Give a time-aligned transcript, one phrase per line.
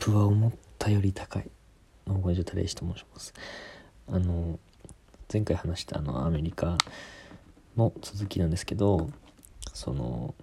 [0.00, 1.48] プは思ったより高い。
[2.06, 3.34] ノーゴンジュタレイシと申します。
[4.08, 4.58] あの
[5.32, 6.78] 前回話したあのアメリカ
[7.76, 9.10] の続きなんですけど
[9.74, 10.34] その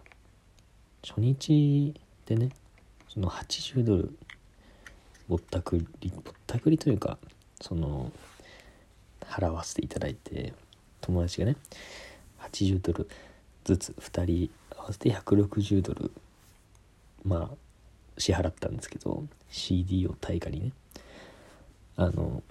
[1.04, 1.94] 初日
[2.28, 2.52] でね
[3.10, 4.18] その80ドル
[5.28, 7.18] ぼったくりぼったくりというか
[7.60, 8.14] その
[9.22, 10.54] 払わせていただいて
[11.02, 11.58] 友達がね
[12.40, 13.10] 80ドル
[13.66, 16.12] ずつ2人合わせて160ドル
[17.26, 17.67] まあ
[18.18, 20.72] 支払ったんですけど CD を対価にね。
[21.96, 22.44] あの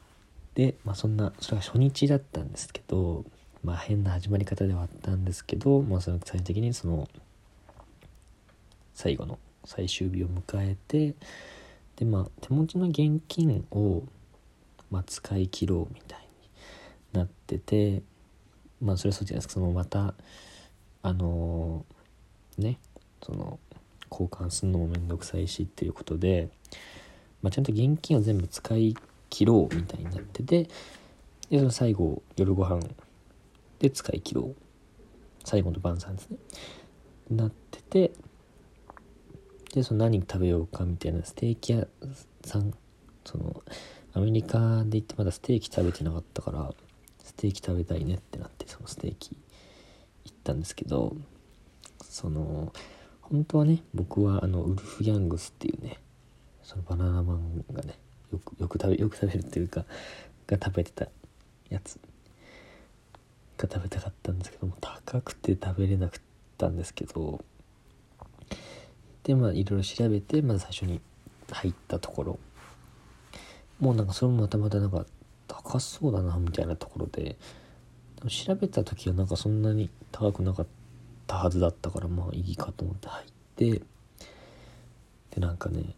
[0.54, 3.24] でまあそんなそれが初日だったんですけど
[3.62, 7.08] まあ変な始まり方ではあったんですけど、まあ、その最終的にその
[8.94, 11.14] 最後の最終日を迎えて
[11.96, 14.02] でまあ手持ちの現金を、
[14.90, 16.20] まあ、使い切ろうみたい
[17.12, 18.02] になってて
[18.80, 19.54] まあそれはそうじゃないですか。
[19.54, 20.14] そのまた
[21.02, 22.78] あのー、ね
[23.22, 23.58] その
[24.10, 26.48] 交換するのも面倒くさいしっていうことで、
[27.42, 28.96] まあ、ちゃんと現金を全部使い
[29.30, 30.68] 切ろうみたいになってて
[31.50, 32.80] でその最後夜ご飯
[33.78, 34.66] で使い切ろう。
[35.46, 36.38] 最後の晩餐ですね。
[37.30, 38.12] なってて
[39.72, 41.86] でその何食べようかみたいなステーキ屋
[42.44, 42.74] さん
[43.24, 43.62] その
[44.12, 46.72] アメリカで行ってまだステーキ食べてなかったから
[47.22, 49.36] ステーキ食べたいねってなってそのステーキ
[50.24, 51.16] 行ったんですけど
[52.02, 52.72] その
[53.30, 53.82] 本当はね。
[53.94, 55.98] 僕はあのウルフ・ヤングスっていうね
[56.62, 57.98] そのバナナマンがね
[58.32, 59.84] よくよく食べよく食べるっていうか
[60.46, 61.08] が食べてた
[61.68, 61.98] やつ。
[63.58, 66.20] が食べたかったんですけども高くて食べれなかっ
[66.58, 67.42] たんですけど
[69.22, 71.00] でまあいろいろ調べてまず最初に
[71.50, 72.38] 入ったところ。
[73.80, 75.04] もうなんかそれもまたまたなんか
[75.46, 77.36] 高そうだなみたいなところで。
[78.28, 80.85] 調べた時はなんかそんなに高くなかった。
[81.26, 83.82] たはずだったからまあいいかと思って入って
[85.30, 85.94] でなんかね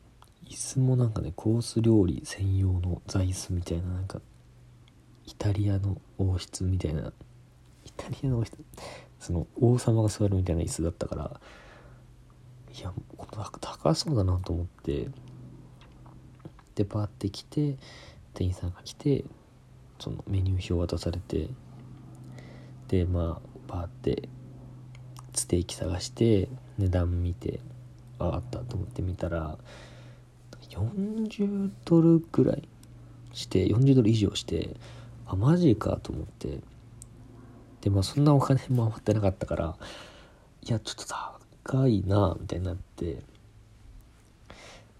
[0.47, 4.21] 椅子もなんかねコース料理専用の座椅子みたいななんか
[5.27, 7.13] イタリアの王室みたいな
[7.85, 8.57] イタリアの王室
[9.21, 11.41] その王様が座るみたいな椅子だったから
[12.79, 15.09] いやこの高そうだなと思って
[16.75, 17.77] でパーって来て
[18.35, 19.25] 店員さんが来て
[19.99, 21.49] そのメニュー表渡されて
[22.87, 24.29] でまあパーって
[25.39, 27.61] ステーキ探して値段見て
[28.19, 29.57] ああったと思って見たら
[30.71, 32.69] 40ドルぐらい
[33.33, 34.77] して40ドル以上して
[35.27, 36.59] あマジかと思って。
[37.81, 39.77] でまあそんなお金も余ってなかったから
[40.63, 41.15] いやちょっと
[41.65, 43.23] 高いなみたいになって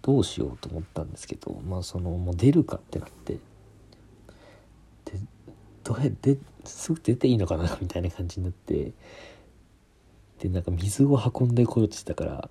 [0.03, 3.41] どうしようと思ったんですけどまあそのもう出るかってなってで
[5.83, 8.93] どうやですぐ出ていいのかなみたいな感じになって
[10.41, 12.51] でなんか水を運んでこようとしてたから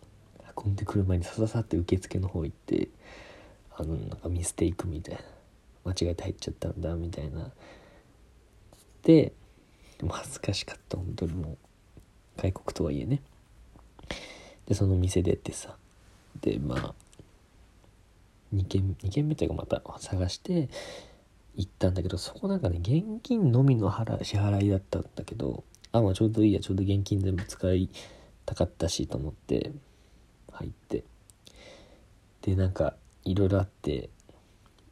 [0.56, 2.90] 運んでくる前にさささって受付の方行って
[3.75, 5.22] あのなんかミステイクみたいな
[5.86, 7.52] 間違えて入っちゃったんだみたいな。
[9.03, 9.31] で
[10.00, 11.58] でも恥ずかしかった本当にもう
[12.38, 13.22] 外国とはいえね。
[14.66, 15.78] でその店出てさ
[16.42, 16.94] でまあ
[18.54, 20.69] 2軒2軒目というかまた探して
[21.56, 26.59] 行ったんだけどそこなんかね現金のみの払支払いだったんだけどあまあちょうどいいや。
[26.59, 27.90] ちょうど現金全部使い
[28.46, 29.72] たかったしと思って
[30.52, 31.03] 入って。
[32.42, 34.09] でなんかいろいろあって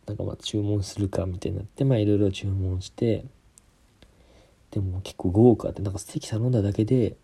[0.07, 3.25] なんかまあ注文するかみたいになってまあいろいろ注文して
[4.71, 7.15] でも結構豪華ってなんかステーキ頼んだだけで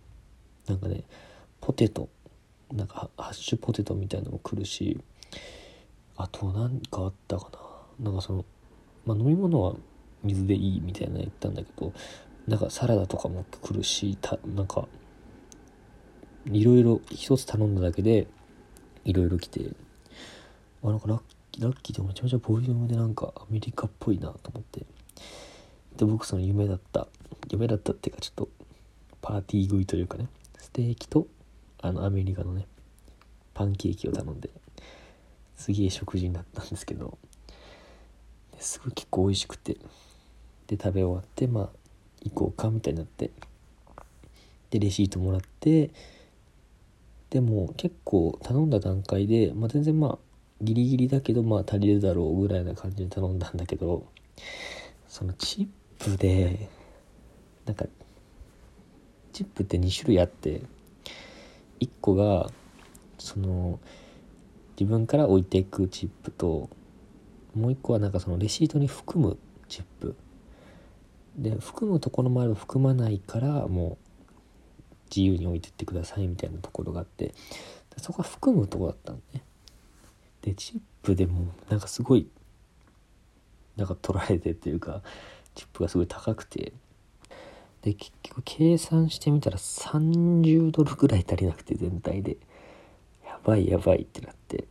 [0.68, 1.04] なんかね
[1.60, 2.08] ポテト
[2.72, 4.98] なんかハッシュポテトみたいなのも来るし
[6.16, 7.50] あと何かあったか
[8.00, 8.12] な。
[8.12, 8.46] なんかその、
[9.06, 9.76] まあ、飲み物は
[10.24, 11.94] 水でいいみたいなの言ったんだけど
[12.48, 14.88] なんかサラダとかも来るしたなんか
[16.46, 18.28] いろいろ一つ頼んだだけで
[19.06, 19.62] いろいろ来て
[20.84, 21.22] あなんかラッ
[21.52, 24.86] キーラッキーでめちゃめちゃボリュームでなんかアメリカっぽいなと思って。
[25.98, 27.08] で僕その夢だった
[27.52, 28.50] 夢だったっていうかちょっと
[29.22, 30.28] パーティー食いというかね
[30.58, 31.28] ステーキと
[31.82, 32.66] あのアメリカのね
[33.54, 34.50] パンケーキを頼んで
[35.58, 37.18] すげえ食事になったんですけど
[38.58, 39.78] すごい結構美味しくて。
[40.72, 41.70] で食べ終わってまあ
[42.24, 43.32] 行こうかみたいになって。
[44.72, 45.92] でレシートもらって
[47.30, 50.18] でも結構頼んだ段階で、まあ、全然まあ
[50.62, 54.06] ギリギリだけどまあ足りるだろうぐらいな感じで頼んだんだけど
[55.08, 55.70] そのチ
[56.00, 56.70] ップで
[57.66, 57.86] なんか
[59.34, 60.62] チップって2種類あって
[61.80, 62.50] 1個が
[63.18, 63.80] その
[64.80, 66.70] 自分から置いていくチップと
[67.56, 70.16] もう1個はなんかそのレシートに含むチップ。
[71.36, 74.12] で含むところもある含まないからもう
[75.16, 77.34] 自由に置いてってくださいみたいなところがあって
[77.98, 79.44] そこは含むとこだったのね。
[80.42, 82.28] でチップでもなんかすごい
[83.76, 85.02] なんか取られてっていうか
[85.56, 86.74] チップがすごい高くて。
[87.82, 92.38] で結局計算してみたら30ドルぐらい足りなくて全体で。
[93.26, 94.66] やばいやばいってなって。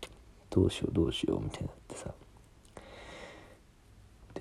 [0.48, 2.14] どうしようどうしようみたいになってさ。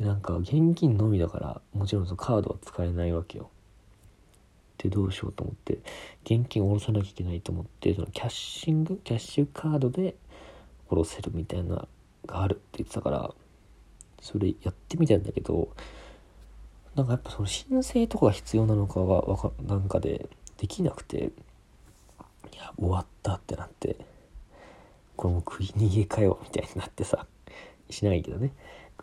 [0.10, 3.52] なんか現金のみだからもちろんそのカードは使えないわけよ。
[4.80, 5.78] でどうしようと思って
[6.24, 10.16] 現金を下ろさなきゃいけないと思ってそのキャッシングキャッシュカードで
[10.88, 11.88] 下ろせるみたいな
[12.26, 13.32] があるって言ってたから
[14.20, 15.70] それやってみたんだけど
[16.96, 20.28] なんかやっぱその申請とかが必要なのかはわかなんかで
[20.58, 23.96] できなくていや終わったってなって
[25.16, 27.28] これもう食い逃げかよみたいになってさ
[27.92, 28.54] しないけどね。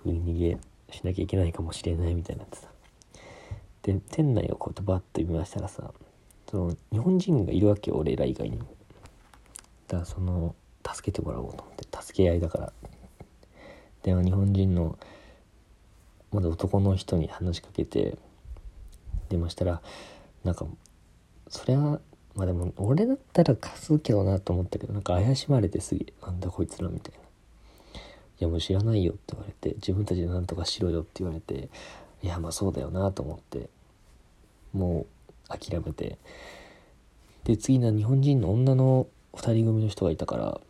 [0.06, 0.59] 食い逃げ
[0.91, 2.69] しなきゃいけないかもしれないみたいになってさ。
[3.83, 5.93] で店内をこうやってバッと見ましたらさ
[6.50, 8.65] その日本人がいるわけよ俺ら以外にも。
[9.88, 10.55] だからその
[10.85, 12.73] 助けてもらおうと思って助け合いだから。
[14.03, 14.99] で日本人の
[16.33, 18.17] まだ男の人に話しかけて
[19.29, 19.81] 出ましたら
[20.44, 20.67] なんか
[21.49, 22.00] それは
[22.35, 27.25] まあでも俺だったら貸すけどなと思ったけどなんか怪しまれてすげえなんだこいつらみたいな。
[28.38, 31.69] いやもう知らないよって言われて自分たちで何とかしろよって言われて
[32.23, 33.69] いやまあそうだよなと思って
[34.73, 35.06] も
[35.49, 36.19] う諦めて
[37.44, 40.61] で次の日本人の女の2人組の人がいたから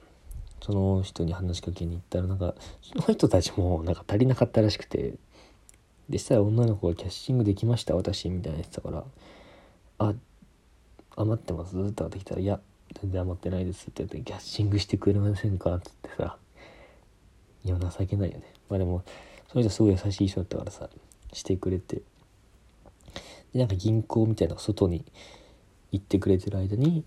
[0.62, 5.14] その人に話しかけに行ったらなんかその人たちもなんか足りなかったらしくて
[6.08, 9.04] でしたら女の子がキャッシングできました私みたいな言ってたから
[9.98, 10.14] あ
[11.16, 12.60] 余ってますって言ってきたら「いや
[13.00, 16.36] 全然余ってないです」って言って「キャッシングしてくれませんか?」って言ってさ
[17.66, 18.44] いや情けないよね。
[18.68, 19.02] まあでも
[19.48, 20.88] その人すごい優しい人だったからさ
[21.32, 22.02] してくれて。
[23.52, 25.04] でなんか銀行みたいな外に
[25.90, 27.04] 行ってくれてる間に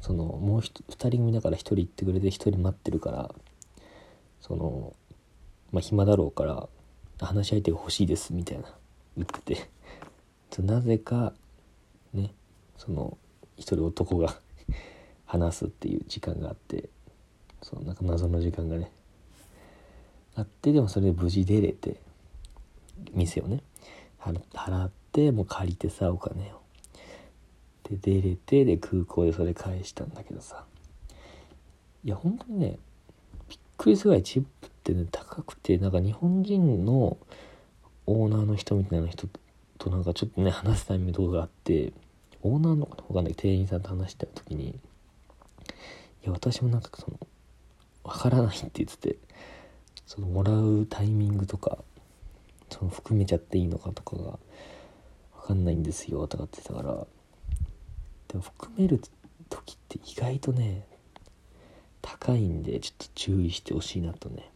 [0.00, 3.34] そのもう2人組だから1人行ってくれて1人待ってるから
[4.40, 4.94] その
[5.72, 6.68] まあ暇だろうから
[7.20, 8.64] 話し相手が欲しいですみたいな
[9.16, 9.68] 言ってて。
[10.62, 11.32] なぜか
[12.12, 12.32] ね
[12.76, 13.16] その
[13.56, 14.34] 一人男が
[15.26, 16.88] 話すっていう時間があって
[17.62, 18.90] そのなんか謎の時間がね
[20.34, 22.00] あってでもそれで無事出れて
[23.12, 23.62] 店をね
[24.52, 26.58] 払ってもう借りてさお金を。
[27.84, 30.64] で出れてで空港でそれ返したんだけどさ。
[32.04, 32.78] いや本当にね
[33.48, 37.16] びっくりするぐらいチップってね高くてなんか日本人の
[38.06, 39.28] オーナーの人みたいな人
[39.78, 41.92] となんかちょっとね話すタイミングとかがあって
[42.42, 44.74] オーナーのかなわかんない店員さんと話してた時にい
[46.22, 47.18] や私もなんかその
[48.04, 49.16] わからないって言ってて
[50.08, 51.84] そのもらうタイミングとか
[52.70, 54.38] その含めちゃっていいのかとかがわ
[55.48, 57.06] かんないんですよとかって言ってたから。
[58.28, 59.02] でも含める
[59.50, 60.86] 時って意外とね
[62.00, 64.50] 高いんでちょっと注意してほしいなとね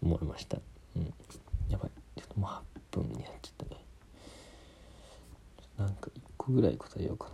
[0.00, 0.58] 思いました。
[0.96, 1.12] うん。
[1.68, 1.90] やばい。
[2.20, 2.50] ちょっともう
[2.92, 3.80] 8分になっちゃったね。
[5.76, 7.32] なんか1個ぐらい答えようかな。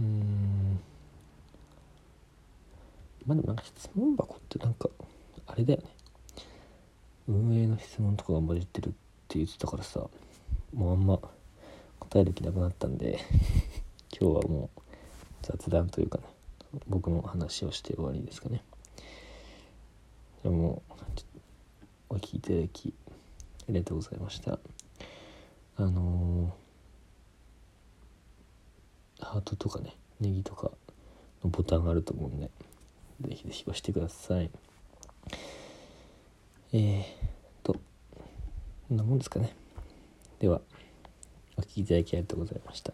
[0.00, 0.25] うん。
[3.26, 4.88] まあでもなんか質問箱ってなんか
[5.46, 5.88] あれだよね。
[7.28, 8.90] 運営の質問とかが混じってるっ
[9.28, 10.06] て言ってたからさ
[10.72, 11.18] もうあんま
[11.98, 13.18] 答える気なくなったんで
[14.18, 14.80] 今日はもう
[15.42, 16.24] 雑談というかね
[16.88, 18.62] 僕の話をして終わりですかね。
[20.42, 20.82] でも
[22.08, 22.94] お聞きいただき
[23.68, 24.60] ありがとうございました。
[25.78, 30.70] あのー、ハートとかねネギとか
[31.42, 32.50] のボタンがあると思うんで
[33.20, 34.50] ぜひぜひ押してください。
[36.72, 37.04] えー
[37.62, 39.54] とこんなもんですかね。
[40.38, 40.60] では
[41.56, 42.92] お聴きいただきありがとうございました。